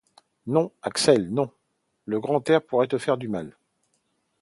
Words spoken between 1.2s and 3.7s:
non! le grand air pourrait te faire du mal.